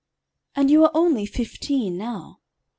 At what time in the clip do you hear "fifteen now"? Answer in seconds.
1.27-2.39